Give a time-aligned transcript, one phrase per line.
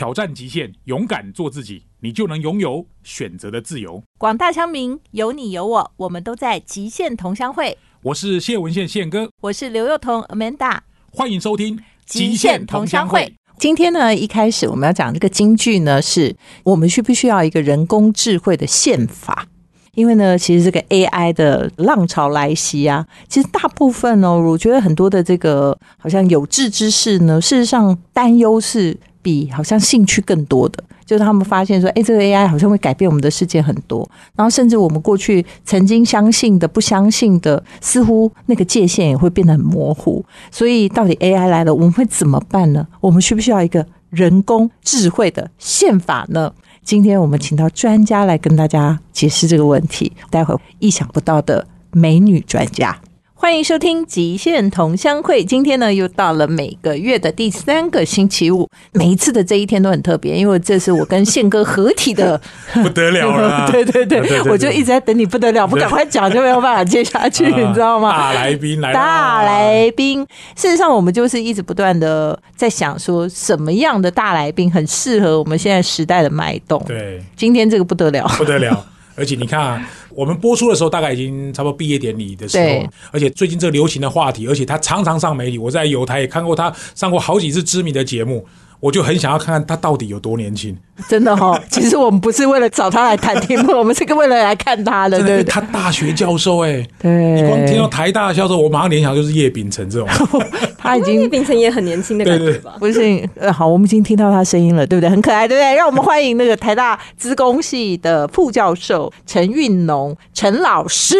[0.00, 4.02] 挑战极限，勇敢做自己，你就能拥有选择的自由。
[4.16, 7.76] 广大乡民，有你有我，我们都在极限同乡会。
[8.04, 10.78] 我是谢文宪宪哥，我是刘幼彤 Amanda，
[11.12, 11.76] 欢迎收听
[12.06, 13.20] 《极限同乡会》。
[13.58, 19.48] 今天呢，一开始我们要讲这个京剧呢，是我们需不需要一个人工智慧的宪法？
[19.92, 40.24] 因为呢，其实这个 AI 的浪潮来袭啊，其实大部分哦，我觉得很多的这个好像有志之士呢，事实上担忧是比好像兴趣更多的，就是他们发现说，哎，这个 AI 好像会改变我们的世界很多，然后甚至我们过去曾经相信的、不相信的，似乎那个界限也会变得很模糊。
[40.50, 42.86] 所以，到底 AI 来了，我们会怎么办呢？
[43.00, 46.52] 我们需不需要一个人工智慧的宪法呢？
[46.82, 50.10] 今天我们请到专家来跟大家解释这个问题。
[50.30, 52.98] 待会意想不到的美女专家，
[53.42, 55.42] 欢迎收听《极限同乡会》。
[55.46, 58.68] 今天呢，又到了每个月的第三个星期五。
[58.92, 62.38] 每一次的这一天都很特别，因为这是我跟宪哥合体的
[62.82, 63.66] 不得了 了。
[63.72, 68.10] 对对对，我就一直在等你不得了，不赶快讲就没有办法接下去，你知道吗？
[68.10, 70.20] 大来宾来，大来宾。
[70.54, 76.84] 事实上，我们就是一直不断的在想，说什么样的大来宾很适合我们现在时代的脉动。
[76.86, 78.84] 对，今天这个不得了，不得了。
[79.16, 79.88] 而且你看啊，
[80.20, 88.46] 我们播出的时候大概已经差不多毕业典礼的时候，而且最近这个流行的话题，而且他常常上媒体，我在有台也看过他上过好几次知名的节目。
[88.80, 90.74] 我就很想要看看他到底有多年轻，
[91.06, 91.60] 真的哈。
[91.68, 95.22] 其实我们不是为了找他来谈题目，我们是为了来看他的。
[95.22, 97.10] 对，他大学教授哎，对。
[97.34, 100.08] 你光听到台大教授，我马上联想就是叶秉成这种。
[100.78, 102.76] 他已经叶秉成也很年轻的感觉吧？
[102.78, 105.10] 不是，呃，好，我们已经听到他声音了，对不对？
[105.10, 105.74] 很可爱，对不对？
[105.76, 111.18] 让我们欢迎那个台大资工系的副教授陈运农陈老师。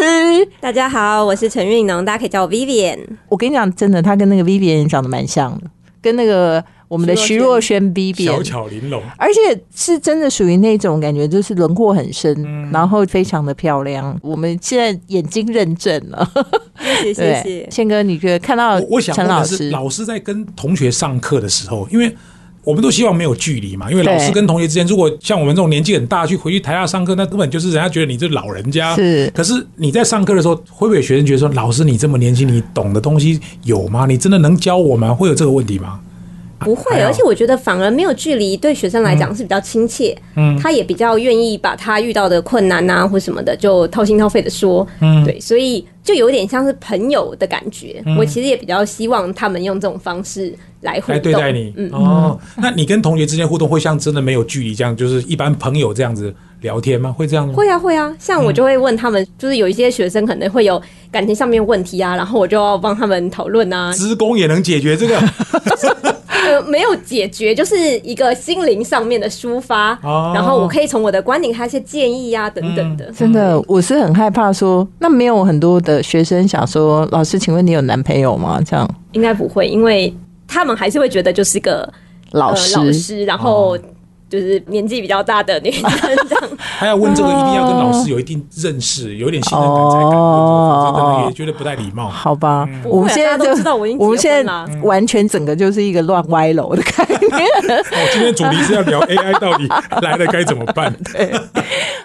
[0.61, 2.99] 大家好，我是陈运农，大家可以叫我 Vivian。
[3.29, 5.65] 我跟你讲，真的，他跟那个 Vivian 长得蛮像的，
[6.01, 6.65] 跟那个。
[6.91, 14.19] 我们的徐若瑄 B B 小巧玲珑，而且是真的属于那种感觉，就是轮廓很深，然后非常的漂亮。
[14.21, 16.29] 我们现在眼睛认证了，
[17.01, 17.69] 谢谢 谢谢。
[17.71, 22.13] 宪哥，你觉得看到我想陈老师，老师在跟同学上课的时候，因为
[22.65, 28.97] 我们都希望没有距离嘛，因为老师跟同学之间，如果像我们这种年纪很大去回去台下上课，那根本就是人家觉得你这老人家。
[28.97, 34.07] 是，可是你在上课的时候，会不会有学生觉得说，老师你这么年轻，你懂的东西有吗？
[34.07, 35.15] 你真的能教我吗？
[35.15, 36.01] 会有这个问题吗？
[36.61, 40.17] 不会，而且我觉得反而没有距离，对学生来讲是比较亲切。
[40.37, 44.87] 嗯，他也比较愿意把他遇到的困难啊或什么的，就掏心掏肺的说。
[45.01, 48.03] 嗯，对，所以就有点像是朋友的感觉。
[48.19, 51.73] 我其实也比较希望他们用这种方式来来对待你。
[51.77, 57.11] 嗯哦，那你跟同学之间互动会像真的没有距离这样，就是一般朋友这样子聊天吗？
[57.11, 57.55] 会这样吗？
[57.55, 58.15] 会啊，会啊。
[58.19, 63.93] 像我就会问他们，就是有一些学生可能会有感情上面问题啊，然后我就要帮他们讨论啊。
[63.97, 65.19] 职工也能解决这个。
[66.45, 69.99] 呃，没有解决，就是一个心灵上面的抒发，
[70.35, 73.11] 然后我可以从我的观点，还有一些建议啊等等的。
[73.13, 78.61] 真的，我是很害怕说，那没有很多的学生想说，老师，请问你有男朋友吗？
[78.65, 80.15] 这样应该不会，因为
[80.47, 81.91] 他们还是会觉得就是个
[82.33, 83.77] 老师，老师，然后。
[84.31, 85.91] 就是年纪比较大的女生
[86.29, 92.09] 这样， 还要问这个，一定要跟老师有一定认识，有一点信任感才敢问，可能也觉得不太礼貌。
[92.09, 94.53] 好吧，我们现在就知道，我已经我们现在
[94.83, 97.21] 完全整个就是一个乱歪楼的概念。
[97.91, 99.67] 哦，今天主题是要聊 AI 到底
[100.01, 100.95] 来了该怎么办？
[101.13, 101.33] 对，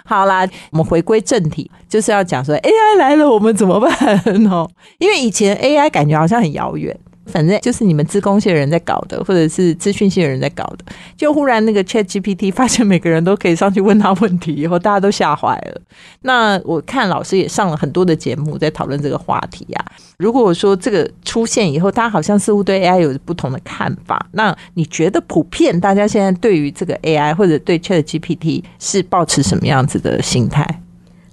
[0.04, 3.92] 好啦，我们回归正题，就是要讲说 AI 来了我们怎么办
[4.50, 4.68] 哦？
[4.98, 6.98] 因为以前 AI 感觉好像很遥远。
[7.26, 10.84] 反正就是你们资工系的人在搞的，或者是资讯系的人在搞的。
[11.16, 15.80] 就忽然那个 Chat GPT 发现每个人都可以上去问他问题，以后大家都吓坏了。
[16.22, 19.84] 那我看老师也上了很多的节目，在讨论这个话题呀。
[20.18, 30.82] 如果说这个出现以后，大家好像似乎对 AI 有不同的看法，那你觉得普遍大家现在对于这个 AI 或者对 Chat GPT 是保持什么样子的心态？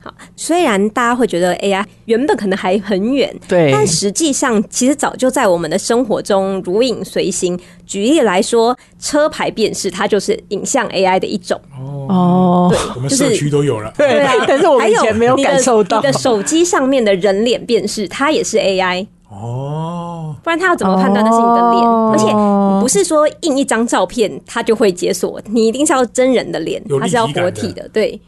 [0.03, 7.57] 好，虽然大家会觉得 AI 原本可能还很远，对，但实际上其实早就在我们的生活中如影随形。
[7.85, 11.57] 举例来说，车牌辨识它就是影像 AI 的一种。
[12.09, 15.99] 哦，对，我们社区都有了，对啊，但是我们以前没有感受到。
[15.99, 21.87] 你的手机上面的人脸辨识，它也是 AI 哦，不然它要怎么判断那是你的脸？
[21.87, 28.19] 而且不是说印一张照片它就会解锁，你一定是要真人的脸，它是要活体的，对。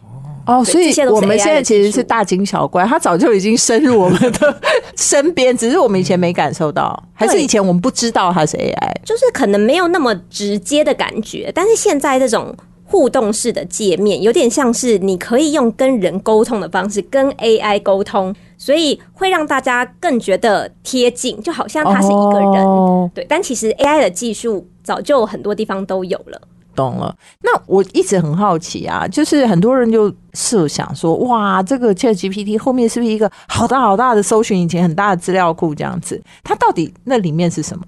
[0.45, 4.61] 哦，所以我们现在其实是大惊小怪，它早就已经深入我们的
[4.95, 11.51] 身边，只是我们以前没感受到，还是以前我们不知道它是 AI，就是可能没有那么直接的感觉。
[11.53, 12.55] 但是现在这种
[12.85, 23.11] 互动式的界面，有点像是你可以用跟人沟通的方式跟 AI 沟通，所以会让大家更觉得贴近，就好像他是一个人。
[23.15, 26.39] 对，但其实 AI 的技术早就很多地方都有了。
[26.75, 27.15] 懂了。
[27.41, 36.21] 那我一直很好奇啊，就是很多人就设想说，哇，这个 Chat GPT 后面是不是一个好大好大的搜寻引擎，很大的资料库这样子？
[36.43, 37.83] 它到底那里面是什么？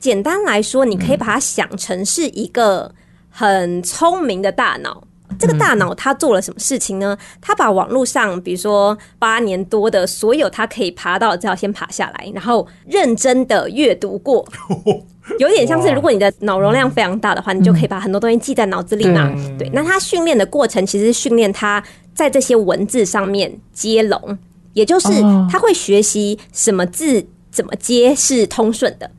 [0.00, 2.92] 简单来说，你可以把它想成是一个
[3.30, 5.02] 很聪明的大脑。
[5.36, 7.16] 这个大脑它做了什么事情呢？
[7.40, 14.46] 它把网络上，比如说八年多的所有它可以爬到的资料先爬下来，然后认真的阅读过，
[15.38, 19.32] 有点像是如果你的脑容量非常大的话，你就可以把很多东西记在脑子里嘛。
[19.58, 21.82] 对，那他训练的过程其实是训练他
[22.14, 24.38] 在这些文字上面接龙，
[24.72, 25.08] 也就是
[25.50, 29.10] 他会学习什么字怎么接是通顺的。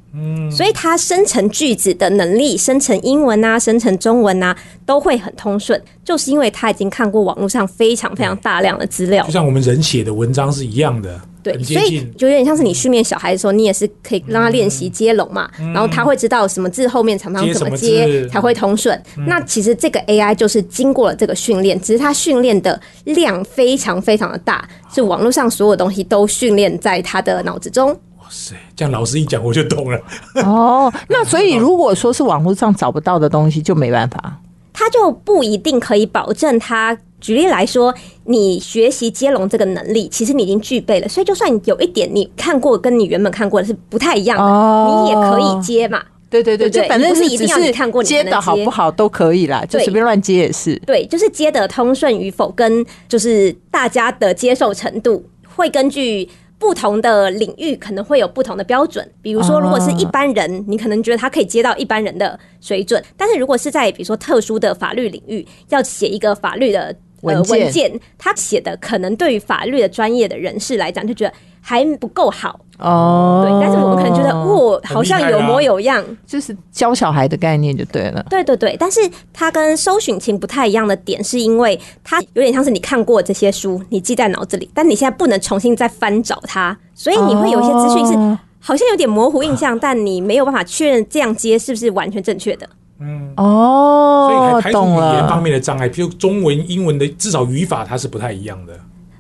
[0.52, 11.20] 所以它生成句子的能力，生成英文啊，生成中文啊，都会很通顺，就是因为他已经看过网络上非常非常大量的资料，就像我们人写的文章是一样的。
[11.44, 19.00] 对，所以就有点像是你训练小孩的时候，你也是可以让他练习接龙嘛，然后他会知道什么字后面常常怎么接才会通顺。
[19.28, 27.96] 那其实这个 AI 就是经过了这个训练，只是它训练的量非常非常的大，是网络上所有东西都训练在他的脑子中。
[28.30, 30.00] 是这样，老师一讲我就懂了。
[30.44, 34.40] 哦，那所以如果说是网络上找不到的东西，就没办法，
[34.74, 36.98] 他就不一定可以保证他。
[37.22, 37.92] 举例来说，
[38.26, 46.04] 你学习接龙这个能力，其实你已经具备了，所以就算有一点你看过跟你原本看过的是不太一样的，你也可以接嘛。
[46.30, 50.76] 对对对，就反正是一定要你看过，接的好不好都可以啦，就随便乱接也是。
[50.86, 55.26] 对，就是接的通顺与否，跟就是大家的接受程度
[55.56, 56.30] 会根据。
[56.58, 71.34] 不同的领域可能会有不同的标准，比如说，如果是一般人，你可能觉得他可以接到一般人的水准，但是如果是在比如说特殊的法律领域，要写一个法律的文件，他写的可能对于法律的专业的人士来讲，就觉得。
[71.68, 72.60] 还不够好。
[72.78, 78.24] 哦，对，但是我们可能觉得，哇，好像有模有样，就是教小孩的概念就对了。
[78.30, 79.00] 对对对，但是
[79.34, 88.14] 它跟搜寻情不太一样的点，是因为它有点像是你看过这些书，你记在脑子里，但你现在不能重新再翻找它，所以你会有一些资讯是
[88.60, 92.70] 好像有点模糊印象，但你没有办法确认这样接是不是完全正确的。
[93.00, 98.74] 嗯，哦，所以还排除语言方面的障碍，比如中文、英文的至少语法它是不太一样的。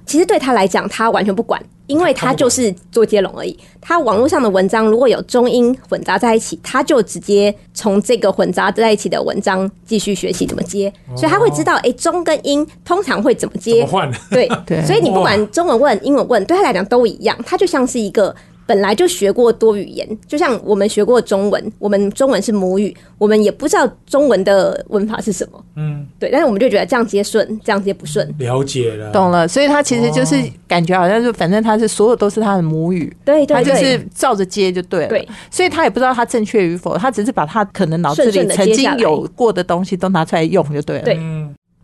[0.06, 3.58] 其实对他来讲，他完全不管，因为他就是做接龙而已。
[3.82, 13.84] 他网络上的文章如果有中英混杂在一起，他就直接从这个混杂在一起的文章继续学习怎么接，所以他会知道，哎，中跟英通常会怎么接。
[13.84, 14.10] 换？
[14.30, 18.34] 对 对，所以你不管中文问、英文问，对他来讲都一样，他就像是一个。
[18.66, 25.64] 本来就学过多语言，就像我们学过中文，我们中文是母语，我们也不知道中文的文法是什么。
[25.76, 28.28] 嗯，对，但是我们就觉得这样接顺，这样接不顺。
[28.40, 29.48] 了解了，懂了。
[29.48, 30.36] 所以他其实就是
[30.68, 35.10] 感觉好像是，反正他是所有都是他的母语，对，他就是照着接就对了。
[35.10, 41.04] 对，所以他也不知道他正确与否，他只是把他可能脑子里曾经有过的东西都拿出来用就对了。
[41.04, 41.20] 对。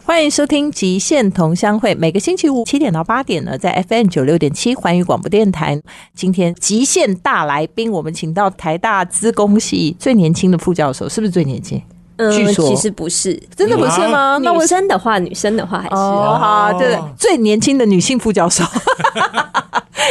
[0.04, 5.80] 欢迎收听《极限同乡会》，每个星期五七点到八点呢，在 FM 九六点七环宇广播电台。
[6.14, 11.82] 今天极限大来宾，我们请到台大资工系最年轻的副教授，是不是最年轻？
[12.30, 14.38] 据说其实不是，真的不是吗？
[14.42, 18.64] 那女生的话，女生的话还是好，对，最年轻的女性副教授。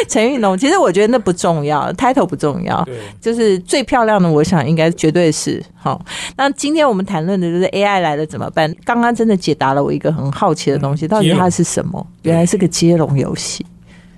[0.09, 2.87] 陈玉龙，其实我觉得那不重要，title 不重要，
[3.21, 6.01] 就是最漂亮的，我想应该绝对是好。
[6.37, 8.73] 那今天我们谈论的就是 AI 来了怎么办？
[8.85, 12.07] 刚刚真的解答了我一个很好奇的东西，到底它是什么？
[12.23, 13.67] 原来是个接龙游戏。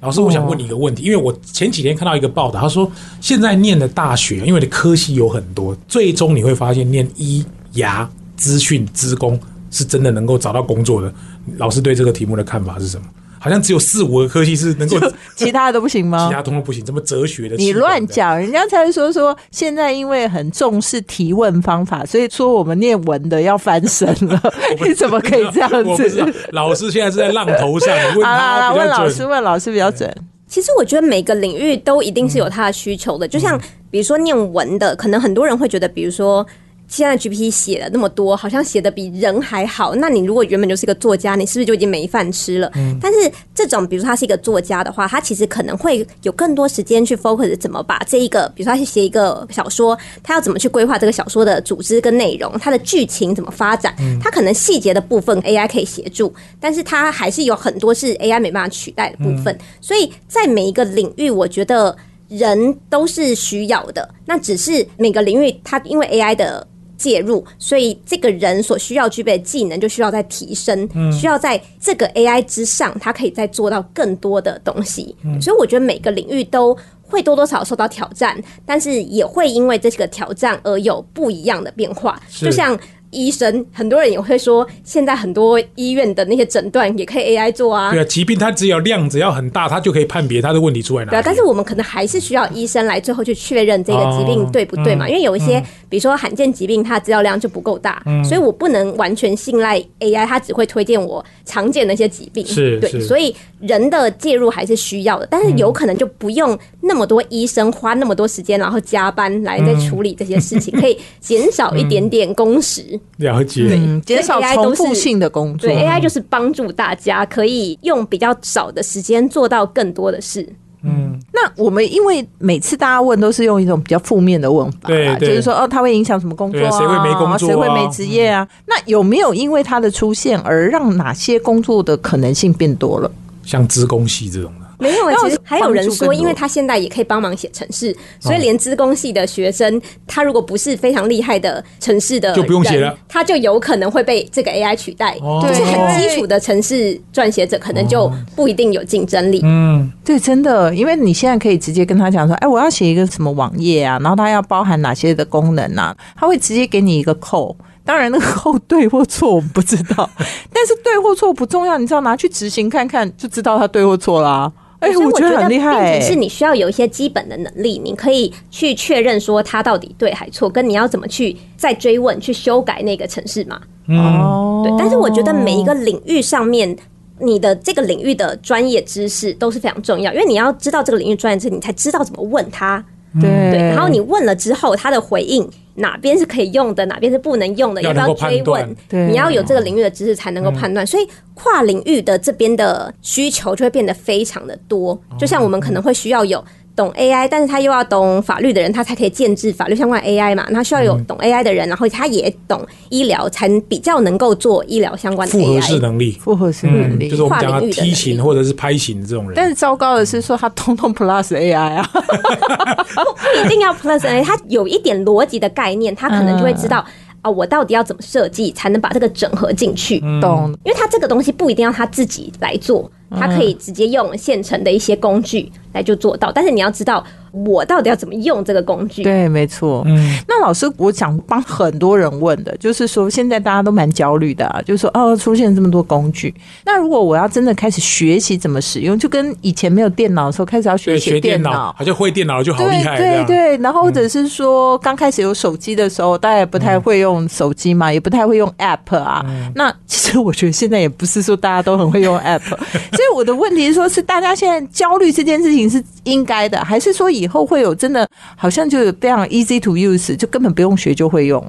[0.01, 7.45] 老师，我想问你一个问题，因为我前几天看到一个报道，他说现在念的大学，因为的科系有很多，最终你会发现念医
[7.75, 9.39] 牙、资讯、资工
[9.71, 11.13] 是真的能够找到工作的。
[11.57, 13.05] 老师对这个题目的看法是什么？
[13.39, 14.97] 好像只有四五个科技是能够，
[15.35, 16.29] 其他的都不行吗？
[16.29, 17.57] 其他通通不行，这么哲学的？
[17.57, 24.41] 你乱讲，人家才说说现在因为很重视提问方法，所以说我们念文的要翻身了。
[24.87, 26.33] 你怎么可以这样子？
[26.53, 30.09] 老师现在是在浪头上，问他问老师，问老师比较准。
[30.47, 33.61] 其实我觉得每个领域都一定是有它的需求的，就像
[33.91, 36.47] 比如说念文的，可能很多人会觉得，比如说。
[36.93, 39.95] 现在 GPT 写了那么多，好像写的比人还好。
[39.95, 42.71] 那你如果原本就是一个作家，你是不是就已经没饭吃了？
[42.75, 42.99] 嗯。
[43.01, 53.97] 但是这种，比如说他是一个作家的话，他其实可能会有更多时间去 focus 怎么把这一个，比如说他去写一个小说，他要怎么去规划这个小说的组织跟内容，他的剧情怎么发展？
[53.99, 54.21] 嗯。
[54.21, 56.31] 他可能细节的部分 AI 可以协助，
[56.61, 59.59] 但是他还是有很多是 AI 没办法取代的部分。
[59.81, 61.97] 所以在每一个领域，我觉得
[62.29, 64.07] 人都是需要的。
[64.27, 66.69] 那只是每个领域，它因为 AI 的。
[67.03, 75.17] 介入，所以这个人所需要具备的技能就需要再提升，需要在这个 AI 之上，他可以再做到更多的东西。
[75.41, 82.21] 所以我觉得每个领域都会多多少少受到挑战，但是也会因为这个挑战而有不一样的变化。
[82.31, 82.79] 就像
[83.13, 87.93] 医生，很多人也会说，现在很多医院的那些诊断也可以 AI 做啊。
[87.93, 91.11] 对啊，疾病它只要量只要很大，它就可以判别它的问题出来哪。
[91.11, 95.09] 对啊，但是我们可能还是需要医生来最后去确认这个疾病对不对嘛？
[95.09, 102.45] 因为有一些，比如说罕见疾病，它的资料量就不够大，所以我不能完全信赖 AI，它只会推荐我常见的一些疾病。
[102.47, 112.99] 是，对，所以人的介入还是需要的，但是有可能就不用那么多医生花那么多时间，然后加班来在处理这些事情，可以减少一点点工时。
[113.19, 115.69] 了解，减少重复性的工作。
[115.69, 120.47] 对，AI 就是帮助大家可以用比较少的时间做到更多的事。
[120.85, 126.71] 嗯，那我们因为每次大家问都是用一种比较负面的问法，对，就是说哦，它会影响什么工作啊？
[126.73, 127.49] 谁会没工作？
[127.49, 128.49] 谁会没职业啊？
[128.67, 133.09] 那有没有因为它的出现而让哪些工作的可能性变多了？
[133.45, 134.53] 像资工系这种。
[134.83, 145.17] 没有，其实还有人说，因为他现在也可以帮忙写程式，所以连资工系的学生，他如果不是非常厉害的城市的，就不用写了，他就有可能会被这个 AI 取代。
[145.41, 149.41] 就是很基础的城市撰写者，可能就不一定有竞争力。
[149.45, 157.57] 嗯，对，真的，因为你现在可以直接跟他讲说，哎，我要写一个什么网页啊，然后它要包含哪些的功能啊，他会直接给你一个扣。
[157.85, 160.09] 当然，那个后对或错我们不知道，
[160.53, 164.51] 但是对或错不重要，你只要拿去执行看看，就知道它对或错啦。
[164.83, 166.01] 哎，我觉得很厉害。
[166.01, 173.61] 是你需要有一些基本的能力，你可以去确认说它到底对还错，跟你要怎么去再追问、去修改那个城市嘛。
[173.89, 174.75] 哦，对。
[174.77, 176.77] 但是我觉得每一个领域上面，
[177.21, 182.85] 你的这个领域的专业知识都是非常重要，因为你要知道这个领域专业知识，你才知道怎么问他。
[183.21, 183.29] 对。
[183.71, 185.49] 然后你问了之后，他的回应。
[185.75, 188.77] 哪边是可以用的，哪边是不能用的，要不要追问？
[188.91, 190.87] 你要有这个领域的知识才能够判断。
[190.87, 195.01] 所以跨领域的这边的需求就会变得非常的多。
[195.19, 196.45] 就像我们可能会需要有。
[196.75, 200.47] 懂 AI，但是他又要懂法律的人，他才可以建制法律相关 AI 嘛？
[200.53, 206.13] 他需要有懂 AI 的人，然后他也懂医疗，才比较能够做医疗相关的复合式能力。
[206.13, 209.35] 复合式能力就是我们讲的梯形或者是拍形这种人。
[209.37, 216.85] 但是糟糕的是说他通通 Plus AI 啊， 不一定要 Plus AI，他有一点逻辑的概念，他可能就会知道
[217.21, 220.01] 啊，我到底要怎么设计才能把这个整合进去？
[220.23, 220.51] 懂？
[220.65, 222.91] 因为他这个东西不一定要他自己来做。
[223.19, 229.03] 它可以直接用现成的一些工具来就做到，但是你要知道我到底要怎么用这个工具。
[229.03, 229.83] 对，没错。
[229.87, 242.99] 嗯，那老师，我想帮很多人问的，就是说现在大家都蛮焦虑的，啊，就是说哦，出现这么多工具，那如果我要真的开始学习怎么使用，就跟以前没有电脑的时候开始要学学电脑，好像会电脑就好厉害。
[242.99, 249.25] 对对，然后或者是说刚开始有手机的时候，大家也不太会用手机嘛，也不太会用 App 啊。
[249.55, 252.43] 那其实我觉得现在也不是说大家都很会用 App，
[253.03, 261.45] 所以我的问题是说，是大家现在焦虑这件事情是应该的，还是说以后会有真的好像就非常 easy to use，就根本不用学就会用？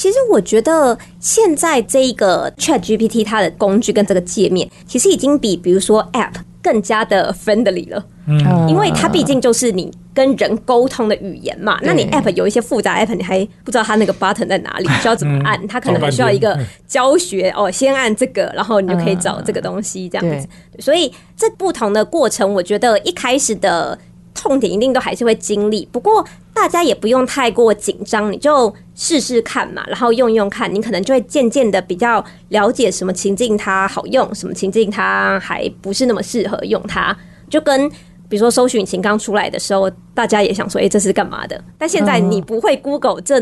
[0.00, 8.02] 其实我觉得现在这一个 Chat GPT 它的工具跟这个界面，其实已经比比如说 App 更加的 friendly 了。
[8.26, 11.78] 嗯，因为它毕竟就是你跟人沟通的语言嘛。
[11.82, 17.70] 那你 App 有一些复杂 App，你还不知道它那个 button 在哪里，需要怎么按，它可能还需要一个教学哦。
[17.70, 20.48] 先按这个，然后你就可以找这个东西这样子。
[20.78, 23.98] 所以这不同的过程，我觉得一开始的。
[24.32, 37.16] 痛点一定都还是会经历，不过大家也不用太过紧张，你就试试看嘛，然后用用看，你可能就会渐渐的比较了解什么情境它好用，什么情境它还不是那么适合用它，
[37.48, 37.90] 就跟。
[38.28, 43.40] 比如说，搜寻引擎刚出来的时候，大家也想说：“哎，这是干嘛的？”但现在你不会 Google，这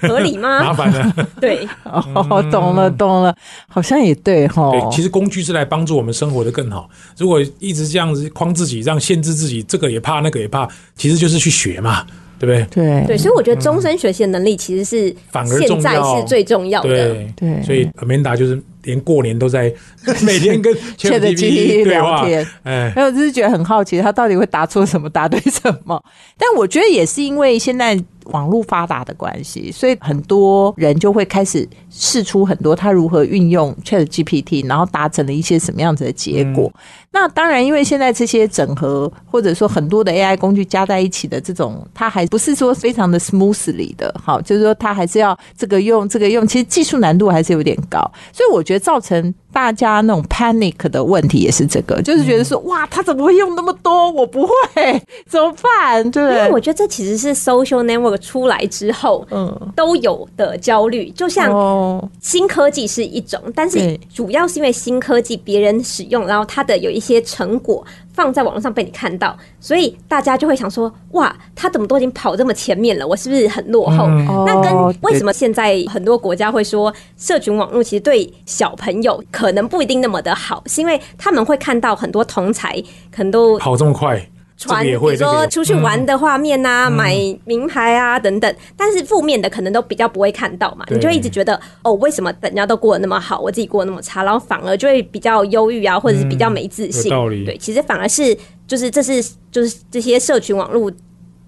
[0.00, 0.60] 合理吗？
[0.64, 1.28] 麻烦了。
[1.38, 3.36] 对，哦，懂了，懂了，
[3.68, 4.70] 好像也对哈。
[4.70, 6.88] 对，其实工具是来帮助我们生活的更好。
[7.18, 12.06] 如果一直这样子框自己，让限制自己，这个也怕，那个也怕，其实就是去学嘛。
[12.40, 12.84] 对不对？
[12.84, 16.88] 对对，所以我觉得终身学习的能力其实是反而现在是最重要的。
[16.88, 19.70] 对对，所以 Amanda 就是连过年都在
[20.24, 22.46] 每天跟 ChatGPT 聊天。
[22.62, 26.02] 哎，还有就是觉得很好奇，他到底会答错什么，答对什么？
[26.38, 28.02] 但我觉得也是因为现在。
[28.26, 36.72] 网络发达的关系，所以很多人就会开始试出很多他如何运用 Chat GPT，然后达成了一些什么样子的结果。
[37.12, 48.00] 那当然，因为现在这些整合或者说很多的 AI 工具加在一起的这种，它还不是说非常的 smoothly 的，好，就是说它还是要这个用这个用，其实技术难度还是有点高。
[48.32, 54.10] 所以我觉得造成大家那种 panic 的问题也是这个，就是觉得说哇，他怎么会用那么多？
[54.10, 56.10] 我不会 怎么办？
[56.10, 58.10] 对，因为我觉得这其实是 social network。
[58.20, 73.06] 出来之后，嗯，都有的焦虑，就像新科技是一种，但是主要是因为新科技别人使用，然后它的有一些成果放在网络上被你看到，所以大家就会想说：哇，他怎么都已经跑这么前面了？
[73.06, 74.06] 我是不是很落后？
[74.46, 84.20] 那跟为什么现在很多国家会说社群网络其实对小朋友可能不一定那么的好，是因为他们会看到很多同才可能都跑这么快。
[84.60, 97.10] 传，比如说出去玩的画面啊，买名牌啊等等，但是负面的可能都比较不会看到嘛，你就一直觉得哦，为什么人家都过得那么好，我自己过得那么差，然后反而就会比较忧郁啊，或者是比较没自信。
[97.44, 98.36] 对，其实反而是
[98.66, 100.92] 就是这是就是这些社群网络。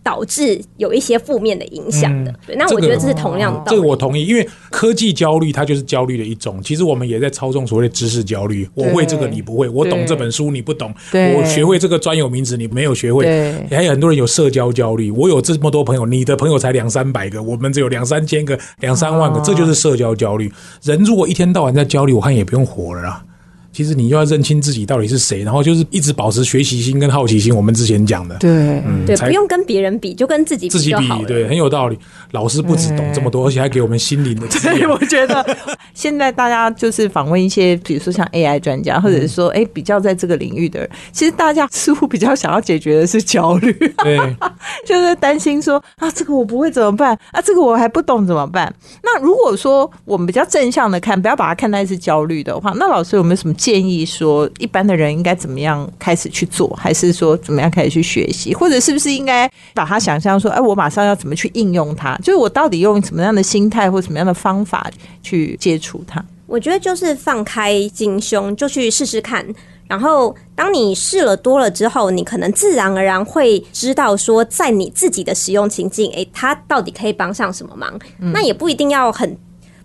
[0.02, 3.62] 导致有一些负面的影响的，对，那我觉得这是同样的。
[3.70, 6.60] 这个我同意，因为科技焦虑它就是焦虑的一种。
[6.62, 8.68] 其实我们也在操纵所谓的知识焦虑。
[8.74, 13.24] 我会这个你不会，我懂这本书你不懂，我学会这个专有名词你没有学会。
[13.70, 20.52] 还有很多人有社交焦虑，我有这么多朋友，你的朋友才两三百个，我们只有两三千个、两三万个，这就是社交焦虑。
[20.82, 23.24] 人如果一天到晚在焦虑，我看也不用活了啦。
[23.72, 27.54] 其实你就要认清自己到底是谁，然后就是一直保持学习心跟好奇心。
[27.54, 28.50] 我们之前讲的，对，
[28.86, 31.98] 嗯，对，不用跟别人比，就跟自己自己比，对，很有道理。
[32.32, 34.48] 老师不止懂这么多，而且还给我们心灵的。
[34.52, 35.44] 所以我觉得
[35.94, 44.18] 现在大家就是访问一些，比如说像 AI 专家，或者是说哎比较在这个领域的人，其实大家似乎比较想要解决的是焦虑，对，
[44.86, 48.72] 就是担心说啊这个我不会怎么办啊这个我还不懂怎么办。
[49.02, 53.54] 那如果说我们比较正向的看，不要把它看待是焦虑的话，那老师有没有什么？
[53.62, 62.16] 建议说，一般的人应该怎么样开始去做，还是说怎么样开始去学习，或者是不是应该把它想象说，哎，我马上要怎么去应用它？
[62.16, 64.90] 就是我到底用什么样的心态或什么样的方法
[65.22, 66.20] 去接触它？
[66.48, 69.46] 我觉得就是放开心胸，就去试试看。
[69.86, 77.96] 然后当你试了多了之后，你可能自然而然会知道说，在你自己的使用情境，诶，它到底可以帮上什么忙？
[78.18, 79.38] 那也不一定要很。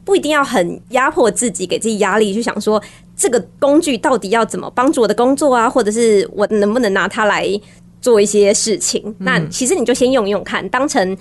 [0.07, 2.81] 不一定要很压迫自己，给自己压力，去想说
[3.17, 7.45] 这个工具到底要怎么帮助我的工作啊，或者是我能不能拿它来
[7.99, 9.13] 做一些事情？
[9.17, 11.17] 那其实你就先用用看，当成。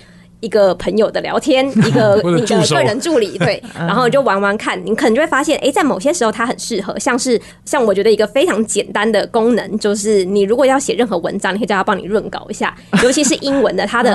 [0.47, 14.13] 一个朋友的聊天， 一个你的个人助理，对， 然后就玩玩看，你可能就会发现，哎，在某些时候它很适合，像是像我觉得一个非常简单的功能，就是你如果要写任何文章，你可以叫他帮你润稿一下， 尤其是英文的，他的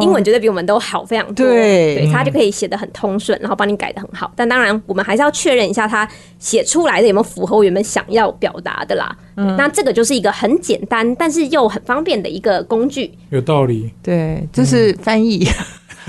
[0.00, 4.30] 英文绝对比我们都好非常多，对，他就可以写的很通顺，然后帮你改的很好。
[4.36, 9.14] 但当然，我们还是要确认一下他写出来的有没有符合我原本想要表达的啦。
[9.34, 13.12] 那这个就是一个很简单，但是又很方便的一个工具。
[13.30, 15.46] 有道理，对，就是翻译。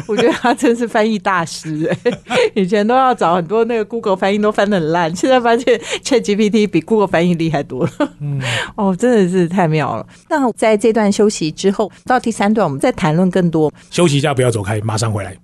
[0.08, 2.14] 我觉得他真是翻译大师哎！
[2.56, 7.92] 以前都要找很多那个 Google 翻译都翻的很烂，现在发现 Chat GPT 比 Google 翻译厉害多了。
[8.20, 8.42] 嗯，
[8.76, 10.04] 哦，真的是太妙了。
[10.30, 13.72] 那在这段休息之后，到第三段我们再谈论更多。
[13.92, 15.38] 休息一下，不要走开，马上回来。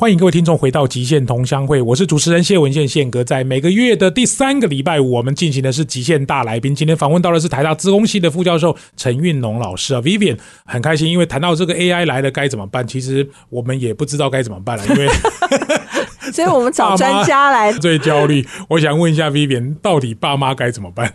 [0.00, 3.22] 欢迎各位听众回到《极限同乡会》，我是主持人谢文宪宪哥。
[3.22, 6.74] 在每个月的第三个礼拜五，我们进行的是极限大来宾。
[6.74, 15.06] 今天访问到的是台大资工系的副教授陈运龙老师啊，Vivian 很开心，因为谈到这个 AI 来了该怎么办，其实我们也不知道该怎么办了，因为
[16.32, 18.48] 所以我们找专家来 最焦虑。
[18.70, 21.12] 我想问一下 Vivian，到底爸妈该怎么办？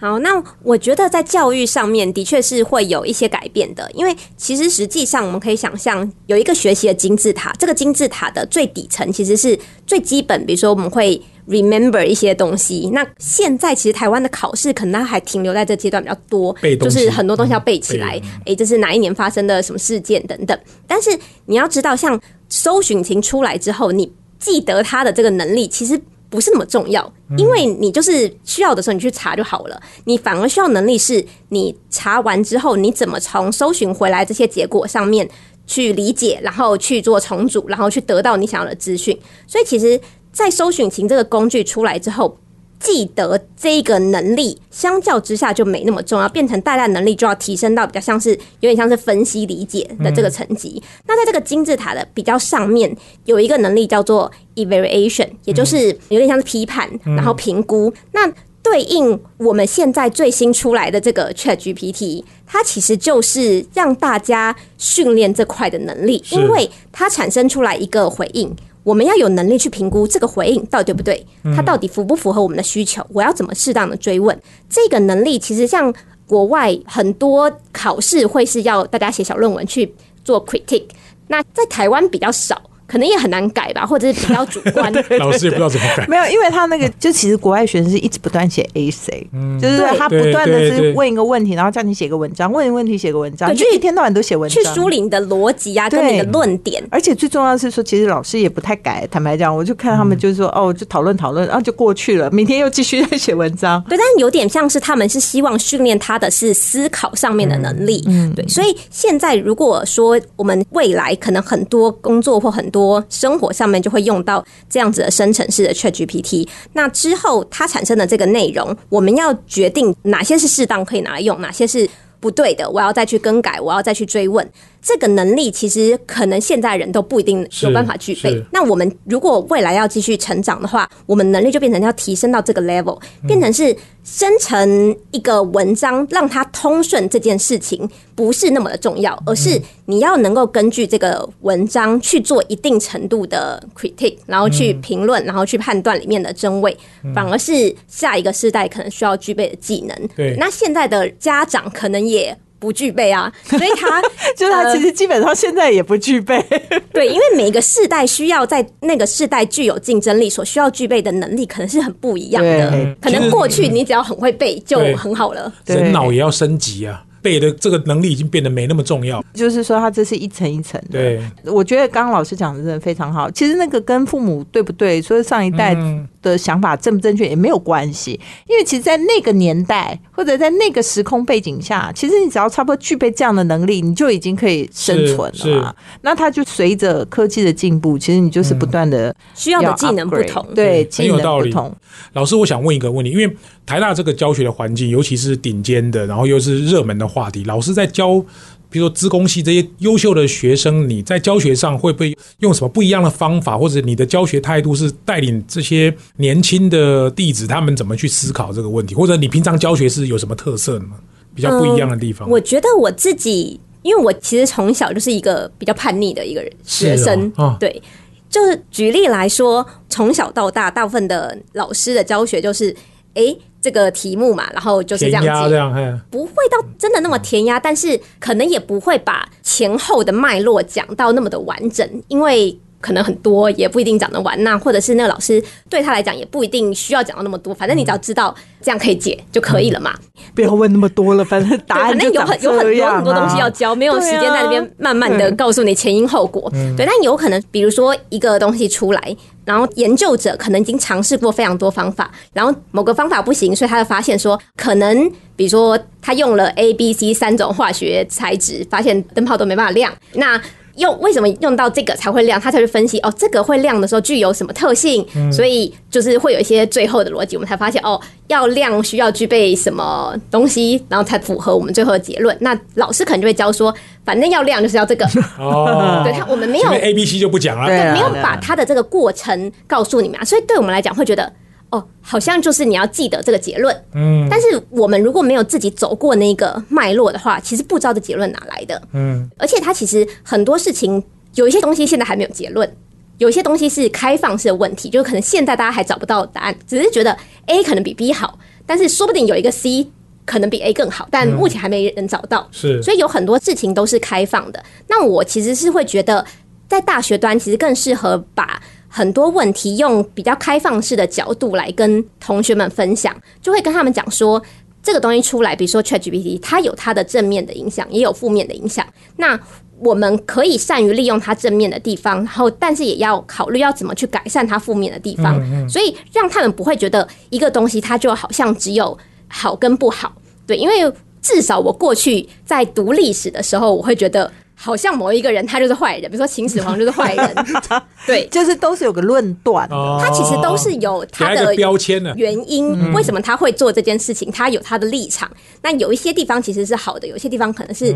[0.00, 9.58] 好，那我觉得在教育上面的确是会有一些改变的，因为其实实际上我们可以想象有一个学习的金字塔，这个金字塔的最底层其实是
[9.88, 12.88] 最基本，比如说我们会 remember 一些东西。
[12.92, 20.56] 那现在其实台湾的考试可能还停留在这阶段比较多，就是很多东西要背起来，诶，这是哪一年发生的什么事件等等。
[20.86, 21.10] 但是
[21.46, 26.00] 你要知道，像搜寻情出来之后，你记得它的这个能力，其实。
[26.30, 29.80] 不是那么重要，因为你就是需要的时候你去查就好了。
[30.04, 35.28] 你反而需要能力是，你查完之后你怎么从搜寻回来这些结果上面
[35.66, 39.18] 去理解，然后去做重组，然后去得到你想要的资讯。
[39.46, 40.00] 所以，其实，
[40.32, 42.38] 在搜寻型这个工具出来之后。
[42.80, 50.82] 记得这个能力，相较之下就没那么重要，变成大家能力就要提升到比较像是有点像是分析理解的这个层级。
[51.06, 57.92] 那在这个金字塔的比较上面，有一个能力叫做 evaluation，也就是有点像是批判，然后评估。
[58.12, 68.54] 那对应我们现在最新出来的这个 Chat GPT，它其实就是让大家训练这块的能力，因为它产生出来一个回应。
[68.88, 73.04] 我们要有能力去评估这个回应到底对不对，它到底符不符合我们的需求？
[73.12, 74.34] 我要怎么适当的追问？
[74.70, 75.92] 这个能力其实像
[76.26, 80.86] 国外很多考试会是要大家写小论文去做 critique，
[81.26, 82.58] 那在台湾比较少。
[82.88, 84.92] 可能也很难改吧，或者是比较主观。
[85.20, 86.04] 老师也不知道怎么改。
[86.08, 94.68] 没有，因为他那个就其实国外学生是一直不断写 A C，嗯就是他不断的是问一个问题，然后叫你写个文章，问一个问题写个文章，对就一天到晚都写文章去。
[94.74, 96.82] 梳理你的逻辑啊，跟对你的论点。
[96.90, 99.06] 而且最重要的是说，其实老师也不太改。
[99.10, 103.82] 坦白讲，我就看他们就是说，哦，就讨论讨论，然后就过去了，明天又继续在写文章。
[103.88, 108.02] 对， 但有点像是他们是希望训练他的是思考上面的能力。
[108.06, 121.88] 嗯，对，所以现在如果说我们未来可能很多工作或很多多生活上面就会用到这样子的生成式的 Chat GPT，那之后它产生的这个内容，我们要决定哪些是适当可以拿来用，哪些是。
[122.20, 124.44] 不对的，我要再去更改，我要再去追问。
[124.88, 128.42] 这个能力其实可能现在人都不一定有办法具备。
[128.50, 146.74] 那我们如果未来要继续成长的话，我们能力就变成要提升到这个 level，变成是生成一个文章让它通顺这件事情不是那么的重要，而是你要能够根据这个文章去做一定程度的 critique，然后去评论，然后去判断里面的真伪，
[147.14, 149.94] 反而是下一个世代可能需要具备的技能。
[150.16, 152.34] 对那现在的家长可能也。
[152.58, 154.02] 不具备啊， 所以他
[154.36, 156.44] 就是他其实基本上现在也不具备。
[156.92, 162.96] 对，因为每个世代需要在那个世代具有竞争力，所需要具备的能力可能是很不一样的。
[163.00, 165.52] 可能过去你只要很会背就很好了。
[165.66, 169.24] 人脑也要升级啊，背的这个能力已经变得没那么重要。
[169.34, 170.98] 就是说，他这是一层一层的。
[170.98, 173.30] 对，我觉得刚刚老师讲的真的非常好。
[173.30, 185.74] 其实那个跟父母对不对，说上一代嗯的想法正不正确也没有关系，因为其实，在那个年代或者在那个时空背景下，其实你只要差不多具备这样的能力，你就已经可以生存了嘛。
[186.02, 190.46] 那它就随着科技的进步，其实你就是不断的需要的技能不同。
[190.54, 191.76] 对，很技有道理能不同。
[192.14, 198.24] 老师，我想问一个问题，因为台大这个教学的环境，尤其是顶尖的，然后又是热门的话题，老师在教，
[198.70, 210.96] 比如说资工系这些优秀的学生，你在教学上会不会用什么不一样的方法，或者你的教学态度是带领这些年轻的弟子他们怎么去思考这个问题，或者你平常教学是有什么特色吗？
[211.34, 212.28] 比较不一样的地方？
[212.28, 217.82] 我觉得我自己，因为我其实从小就是一个比较叛逆的一个人学生，哦对。
[218.30, 222.76] 就是举例来说，从小到大，大部分的老师的教学就是，
[223.14, 225.28] 哎，这个题目嘛，然后就是这样子。
[225.28, 234.42] 这样，不会到真的那么填鸭，但是可能也不会把前后的脉络讲到那么的完整，因为可能很多也不一定讲得完。
[234.44, 239.94] 那或者是那个老师对他来讲也不一定需要讲到那么多，反正你只要知道这样可以解就可以了嘛。
[240.34, 246.50] 不要问那么多了，反正答 对，案反正有很有很多很多东西啊要教，没有时间在那边慢慢的告诉你前因后果。
[246.76, 259.92] 对，但有可能比如说一个东西出来，然后研究者可能已经尝试过非常多方法，然后某个方法不行，所以他就发现说，可能比如说他用了 A、B、C 三种化学材质，发现灯泡都没办法亮。
[260.14, 260.40] 那
[260.78, 262.40] 用为什么用到这个才会亮？
[262.40, 272.36] 他才去分析哦，这个会亮的时候具有什么特性，所以就是会有一些最后的逻辑，我们才发现哦，要亮需要具备什么东西，然后才符合我们最后的结论。
[272.40, 275.04] 那老师可能就会教说，反正要亮就是要这个，
[275.38, 281.32] 哦，对他我们没有 A、B、C 就不讲了，对啊没有把他的这个过程告诉你们啊，所以对我们来讲会觉得。
[281.70, 288.80] 哦，好像就是你要记得这个结论，嗯但是我们如果没有自己走过那个脉络的话，其实不知道这结论哪来的。
[288.92, 291.02] 嗯，而且它其实很多事情，
[291.34, 292.70] 有一些东西现在还没有结论，
[293.18, 299.86] 有一些东西是开放式的问题，就是可能现在大家还找不到答案，只是觉得 A 可能比 B 好，但是说不定有一个 C
[300.24, 302.48] 可能比 A 更好，但目前还没人找到。
[302.50, 304.62] 是所以有很多事情都是开放的。
[304.86, 306.24] 那我其实是会觉得，
[306.66, 314.42] 在大学端其实更适合把很多问题用比较开放式的角度来跟同学们分享，就会跟他们讲说。
[314.80, 318.86] 这个东西出来，比如说 ChatGPT，它有它的正面的影响，也有负面的影响。
[319.16, 319.38] 那
[319.80, 325.36] 我们可以善于利用它正面的地方，然后但是也要考虑要怎么去改善它负面的地方，
[325.68, 328.96] 所以让他们不会觉得一个东西它就好像只有
[329.26, 330.14] 好跟不好。
[330.46, 337.34] 对，因为至少我过去在读历史的时候，我会觉得好像某一个人他就是坏人，比如说秦始皇就是坏人，
[338.04, 338.26] 对。
[338.26, 339.66] 就是都是有个论断。
[339.70, 344.30] 哦他其实都是有给他一个他的标签的，原因，为什么他会做这件事情？
[344.32, 345.30] 他有他的立场。
[345.62, 347.94] 那有一些地方其实是好的，有一些地方可能是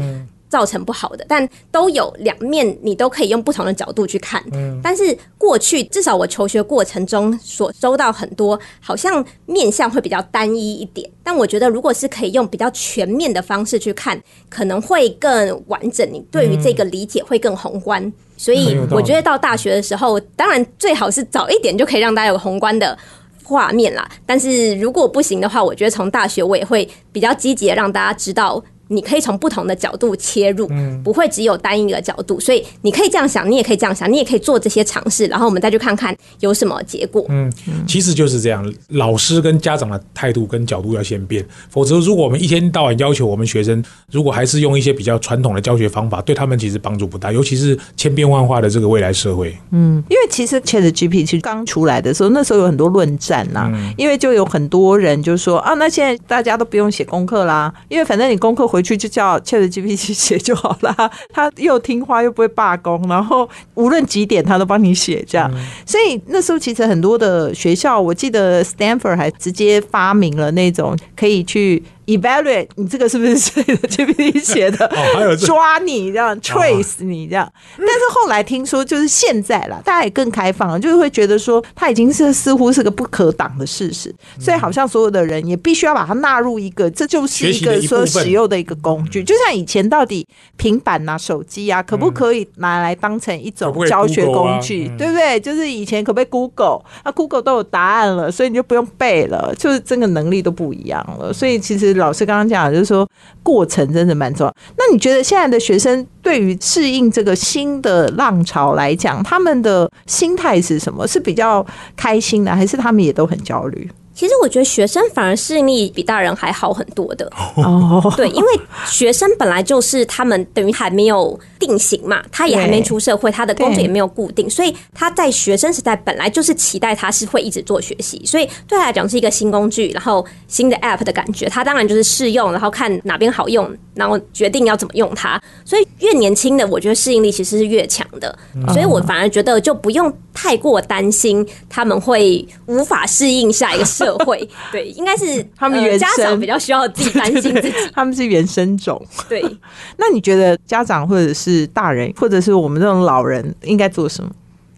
[0.53, 4.45] 造成不好的，但都有两面，你都可以用不同的角度去看。
[4.53, 11.09] 嗯但是过去至少我求学过程中所收到很多，好像面向会比较单一一点。
[11.23, 18.13] 但我觉得，如果是可以用比较全面的方式去看，可能会更完整，你对于这个理解会更宏观。
[18.37, 22.99] 所以我觉得到大学的时候，当然最好是早一点就可以让大家有宏观的
[23.43, 24.07] 画面啦。
[24.27, 28.63] 但是如果不行的话，我觉得从大学我也会比较积极的让大家知道
[28.93, 37.25] 你可以从不同的角度切入，嗯不会只有单一个角度，所以你可以这样想，你也可以这样想，你也可以做这些尝试，然后我们再去看看有什么结果。
[37.29, 37.51] 嗯，
[37.87, 49.57] 其实就是这样，老师跟家长的态度跟角度要先变，否则如果我们一天到晚要求我们学生，如果还是用一些比较传统的教学方法，对他们其实帮助不大，尤其是千变万化的这个未来社会。
[49.71, 65.51] 嗯，因为其实 Chat GPT 其实刚出来的时候，那时候有很多论战呐，因为就有很多人就说啊，那现在大家都不用写功课啦，因为反正你功课回去就叫 Chat GPT 写就好啦，他又听话又不会罢工，然后无论几点他都帮你写这样。
[65.87, 71.83] 所以那时候其实很多的学校，我记得 Stanford 还直接发明了那种可以去。
[72.07, 74.87] Evaluate 你这个是不是谁的 GPT 写的？
[74.87, 77.51] 哦，还有抓你这样，trace 你这样。
[77.79, 89.23] 但是后来听说，就是现在了，大家也更开放了，就是会觉得说，它已经是似乎是个不可挡的事实，所以好像所有的人也必须要把它纳入一个，这就是一个说使用的一个工具。
[89.23, 95.39] 就像以前到底平板啊、手机啊，可不可以拿来当成一种教学工具，对不对？
[95.39, 96.81] 就是以前可不可以 Google？
[97.05, 101.33] 啊 Google 都有答案了，所以你就不用背了，就是这个能力都不一样了。
[101.33, 101.93] 所以其实。
[102.03, 103.09] 老师刚刚讲，就是说
[103.43, 104.55] 过程真的蛮重要。
[104.77, 111.07] 那你觉得现在的学生对于适应这个新的浪潮来讲，他们的心态是什么？
[111.07, 111.65] 是比较
[111.97, 113.89] 开心的，还是他们也都很焦虑？
[114.15, 135.41] 其实我觉得学生反而适应力比大人还好很多的哦，对，因为学生本来就是他们等于还没有定型嘛，他也还没出社会，他的工作也没有固定，所以他在学生时代本来就是期待他是会一直做学习，所以对他来讲是一个新工具，然后新的 app 的感觉，他当然就是试用，然后看哪边好用，然后决定要怎么用它。
[135.65, 138.39] 所以越年轻的，我觉得适应力其实是越强的，
[138.75, 144.02] 所以我反而觉得就不用太过担心他们会无法适应下一个。
[144.03, 149.01] 社会对，应该是 他们原家长比较需要自己担心自己，他们是原生种。
[149.29, 149.43] 对，
[149.97, 154.31] 那你觉得家长或者是大人，或者是我们这种老人应该做什么？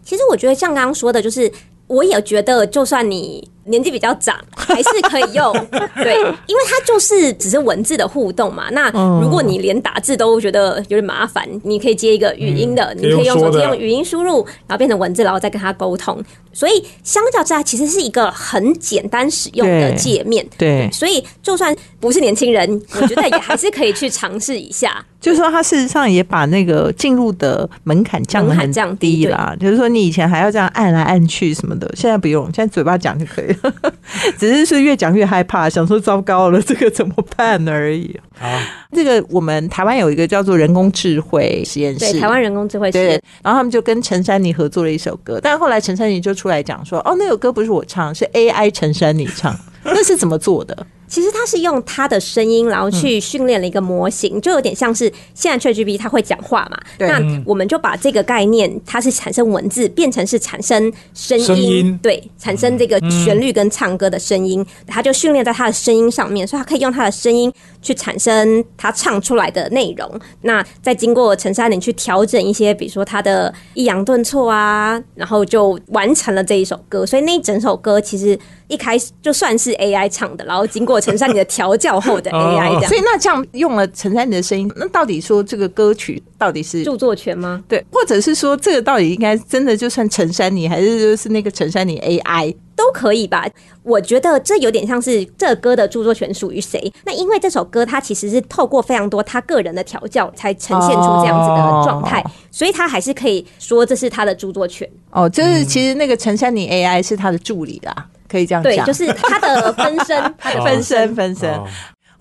[0.03, 1.51] 其实我觉得像刚刚说的，就是
[1.87, 3.49] 我也觉得，就算你。
[3.65, 5.53] 年纪比较长 还是可以用，
[5.95, 6.15] 对，
[6.47, 8.69] 因为它就是只是文字的互动嘛。
[8.71, 8.89] 那
[9.21, 16.23] 如果你连打字都觉得有点麻烦，你可以接一个语音的，你可以用手机用语音输入，然后变成文字，然后再跟他沟通。
[16.53, 20.45] 所以相较之下，其实是一个很简单使用的界面。
[20.57, 25.03] 对，所以就算不是年轻人，我觉得也还是可以去尝试一下。
[25.19, 29.53] 就是说，它事实上也把那个进入的门槛降很降低啦。
[29.59, 33.54] 就是说，你以前还要这样按来按去什么的，现在不用，现在嘴巴讲就可以。
[34.37, 38.19] 只是是越讲越害怕，想说糟糕了，这个怎么办而已。
[38.39, 38.59] 啊，
[38.91, 43.21] 这个我们台湾有一个叫做人工智慧实验室，对，台湾人工智慧实验。
[43.43, 50.85] 然后他们就跟陈珊妮合作了一首歌，但后来陈珊妮就出来讲说，哦，那首歌不是我唱，是 AI 陈珊妮唱，那是怎么做的？
[51.07, 56.79] 其实他是用他的声音，然后去训练了一个模型，就有点像是现在 ChatGPT 它会讲话嘛。
[56.99, 70.19] 那我们就把这个概念，它是产生文字，变成是产生声音，对，产生这个旋律跟唱歌的声音，它就训练在他的声音上面，所以它可以用他的声音去产生他唱出来的内容。
[70.41, 77.05] 那再经过陈珊妮去调整一些，比如说他的抑扬顿挫啊，然后就完成了这一首歌。
[77.05, 78.37] 所以那一整首歌其实。
[78.67, 87.63] 一开始就算是 AI 唱的，然后经过陈珊妮的调教后的 AI 这样，所以那这样用了陈珊妮的声音，那到底说这个歌曲到底是著作权吗？
[87.67, 92.55] 对，或者是说这个到底应该真的就算陈珊妮，还是就是那个陈珊妮 AI？
[92.77, 93.47] 都可以吧？
[93.83, 96.91] 我觉得这有点像是这歌的著作权属于谁？
[97.05, 104.87] 那因为这首歌它其实是透过非常多他个人的调教才呈现出这样子的状态，所以他还是可以说这是他的著作权。
[105.11, 111.49] 哦，就是其实那个陈珊妮 AI 是他的助理啦，可以这样讲，对，就是他的分身， 他的分身分身。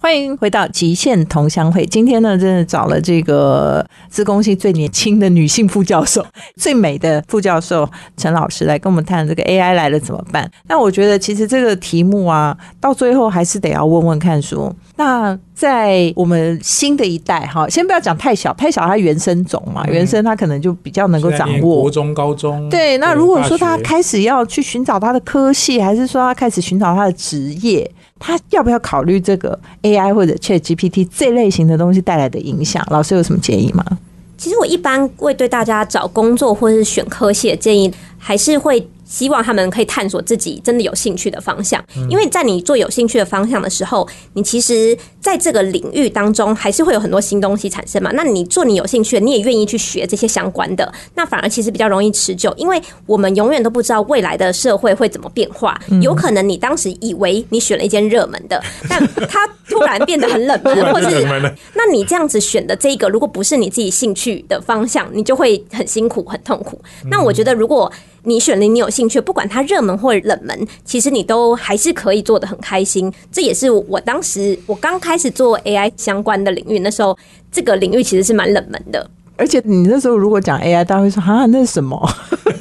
[0.04, 1.86] 欢迎回到极限同乡会。
[1.86, 6.22] 今天呢，真的找了这个自贡系最年轻的女性副教授、
[6.56, 10.46] 最美的副教授陈老师来跟我们谈这个 AI 来了怎么办？
[10.68, 21.80] 那我觉得其实这个题目啊，到最后还是得要问问看，说那在我们新的一代哈，先不要讲太小，太小它原生种嘛，原生它可能就比较能够掌握。
[21.80, 22.98] 国中、高中对。
[22.98, 27.90] 那如果说他开始要去寻找他的科系，还是说他开始寻找他的职业？
[28.26, 32.82] 他要不要考虑这个 AI 或者 Chat GPT 这类型的东西带来的影响？
[32.90, 33.84] 老师有什么建议吗？
[34.38, 38.88] 其实我一般会对大家找工作或者是选科系的建议，还是会。
[39.04, 48.10] 希望他们可以探索自己真的有兴趣的方向，因为在你做有兴趣的方向的时候，你其实在这个领域当中还是会有很多新东西产生嘛。
[48.14, 55.78] 那你做你有兴趣的，你也愿意去学这些相关的，那反而其实比较容易持久，因为我们永远都不知道未来的社会会怎么变化。
[56.00, 61.26] 有可能你当时以为你选了一间热门的， 但它突然变得很冷门， 或是
[61.74, 66.80] 那你这样子选的这个，如果不是你自己兴趣的方向，你就会很辛苦、很痛苦。
[67.10, 67.90] 那我觉得，如果
[68.26, 73.12] 你选了你有兴趣，不管它热门或冷门，其实你都还是可以做的很开心。
[73.32, 77.16] 这也是我当时我刚开始做 AI 相关的领域，那时候
[77.50, 79.10] 这个领域其实是蛮冷门的。
[79.36, 82.00] 而且你那时候如果讲 AI，大家会说啊，那是什么？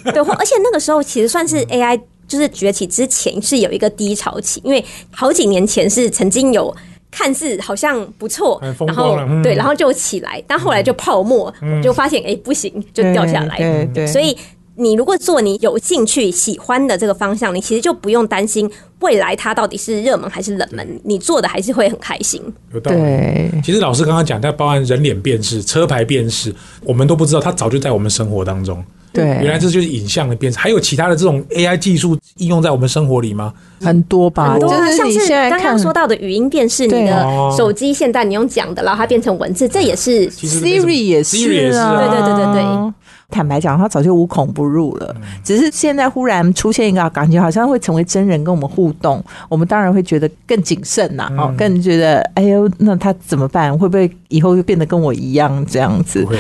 [0.06, 6.76] 对，或而且那个时候其实算是 AI 就是崛起之前是有一个低潮期，因为好几年前是曾经有
[7.12, 13.58] 看似好像不错然后对，然后就起来，但后来就泡沫，就发现哎、不行，就掉下来。
[13.58, 14.36] 对对，所以
[14.76, 22.42] 你如果做你有兴趣、喜欢的这个方向，你其实就不用担心未来它到底是热门还是冷门，你做的还是会很开心。
[22.74, 22.98] 有道理。
[22.98, 28.84] 对其实老师刚刚讲，它包含人脸辨识、车牌辨识，我们都不知道，它早就在我们生活当中。
[29.14, 33.54] 对，原来这就是影像的辨识，还有其他的这种 AI 技术应用在我们生活里吗？
[33.80, 42.94] 很多吧，很多啊，就是你像是现在看刚刚说到的语音辨识，你的哦手机现在你用讲的，然后它变成文字，这也是 Siri 也是 Siri 也是啊，啊对对对对对。
[43.34, 53.76] 坦白讲，他早就无孔不入了，嗯只是现在忽然出现一个感觉，好像会成为真人跟我们互动，我们当然会觉得更谨慎呐，嗯哦，更觉得哎呦，那他怎么办？
[53.78, 56.30] 会不会以后又变得跟我一样这样子不？
[56.30, 56.38] 会，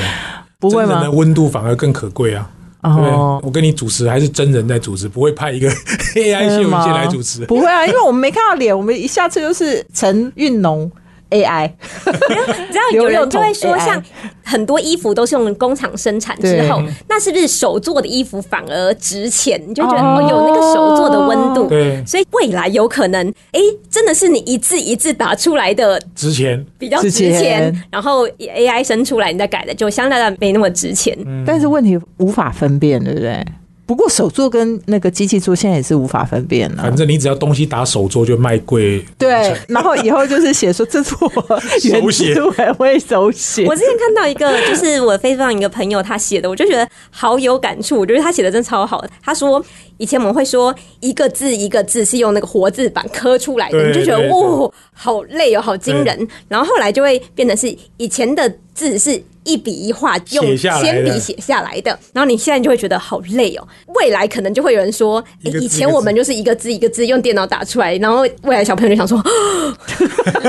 [0.59, 1.17] 不会吗真人的？
[1.17, 2.49] 温度反而更可贵啊。
[2.83, 5.69] 哦，我跟你主持还是真人在主持，不会派一个
[6.15, 7.45] AI 谢文宪来主持。
[7.45, 10.91] 不会啊，因为我们没看到脸，我们一下次就是陈运农
[11.29, 11.71] AI，
[12.05, 12.11] 你
[12.67, 14.03] 知道有人就会说， 像
[14.53, 19.59] 很多衣服都是用工厂生产之后，那是不是手做的衣服反而值钱？
[19.67, 21.67] 你就觉得哦哦，有那个手做的温度。
[21.67, 31.17] 对，所以未来有可能，哎、真的是你一字一字打出来的值钱比较值钱，然后 AI 生出来你再改的就相对的没那么值钱。
[31.45, 33.43] 但是问题无法分辨，对不对？
[33.93, 39.05] 不过手作跟那个机器做现在也是无法分辨了、反正你只要东西打手作就卖贵。
[39.19, 43.75] 对，然后以后就是写说这是我原 手写汁原味手写我。
[43.75, 47.99] 之前看到一个，就是我 Facebook 上一个朋友他写的，我就觉得好有感触。
[47.99, 49.09] 我觉得他写的真超好的。
[49.21, 49.63] 他说，
[49.97, 56.27] 以前我们会说一个字一个字是用那个活字板刻出来的，你就觉得对哇，好累哦，好惊人。
[56.47, 63.67] 然后后来就会变成是以前的字是一笔一画用写下来铅笔写下来的，然后你现在就会觉得好累哦。
[63.95, 69.17] 未来可能就会有人说，以前我们就是一个字一个字用电脑打出来，然后未来小朋友就想说，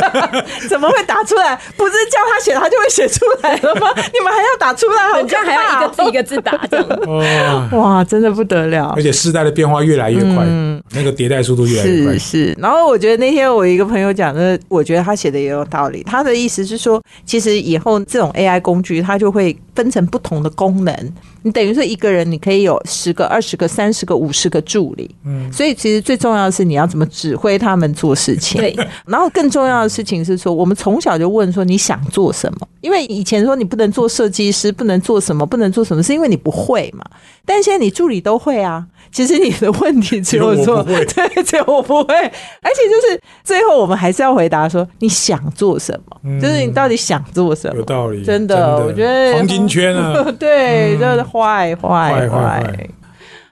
[0.69, 1.55] 怎么会打出来？
[1.77, 3.89] 不是叫他写，他就会写出来了吗？
[4.13, 6.25] 你们还要打出来，好像还要一个字一个。
[6.25, 6.87] 字打这样。
[7.07, 9.03] 哦，哇，真的不得了而！
[9.03, 12.19] 且时代的变化越来越快，嗯那个迭代速度越来越快是。
[12.19, 16.03] 是，然后我觉得那天我一个朋友讲的，我觉得他写的也有道理。
[16.05, 21.13] 他的意思是说，其实以后这种 AI 工局，他就会分成不同的功能。
[21.43, 25.15] 你等于说一个人，你可以有十个、二十个、三十个、五十个助理。
[25.25, 28.61] 嗯，所以其实最重要的是你要怎么指挥他们做事情。
[28.61, 28.75] 对，
[29.07, 32.67] 然后更重要的事情是说，我们从小就问说你想做什么？
[32.81, 37.05] 因为以前说你不能做设计师，不能做什么，不能做什么，是因为你不会嘛。
[37.45, 38.87] 但现在你助理都会啊。
[39.13, 41.05] 其实你的问题只有说，对，
[41.45, 42.15] 只有我不会。
[42.15, 47.77] 而且就是最后我们还是要回答说你想做什么，就是你到底想做什么。
[47.77, 52.91] 有道理，真的，我觉得黄金圈啊， 对，真的坏坏坏坏坏坏。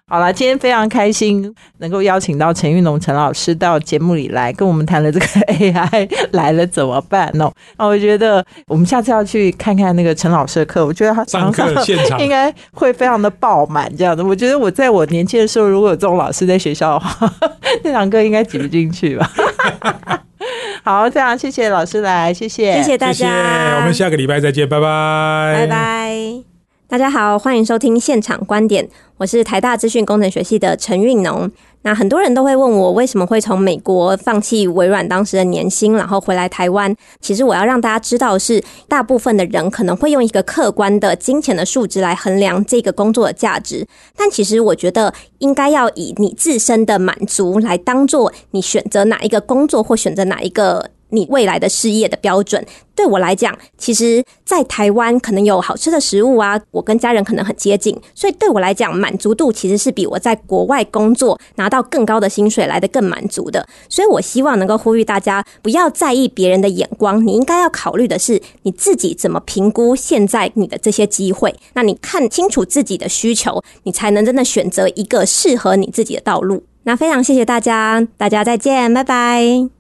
[0.08, 7.50] 好了，今天非常开心能够邀请到陈玉龙陈老师到节目里来，跟我们谈了这个 AI 来了怎么办哦。
[7.78, 14.22] 那我觉得我们下次要去看看那个陈老师的课，我觉得他上课现场应该会非常的爆满这样的。
[14.22, 17.32] 我觉得我在我年轻的时候，如果有这种老师在学校的话，
[17.82, 19.30] 那堂课应该挤不进去吧。
[20.82, 26.51] 好，非常谢谢老师来，谢谢，谢谢大谢谢，家，我们下个礼拜再见，拜拜，拜拜。
[26.92, 31.50] 大家好，欢迎收听现场观点，我是台大资讯工程学系的陈运农。
[31.84, 36.94] 那很多人都会问我，为什么会从美国放弃微软当时的年薪，然后回来台湾？
[37.18, 52.66] 其实我要让大家知道的是，大部分的人可能会用一个客观的金钱的数值来衡量这个工作的价值，但其实我觉得应该要以你自身的满足来当做你选择哪一个工作或选择哪一个你未来的事业的标准。
[52.94, 63.66] 对我来讲，其实，在台湾可能有好吃的食物啊，我跟家人可能很接近，所以对我来讲，满足度其实是比我在国外工作拿到更高的薪水来的更满足的。
[63.88, 71.54] 所以我希望能够呼吁大家，不要在意别人的眼光，你应该要考虑的是你自己怎么评估现在你的这些机会。
[71.72, 76.62] 那你看清楚自己的需求，你才能真的选择一个适合你自己的道路。
[76.84, 79.72] 那非常谢谢大家，大家再见，拜拜。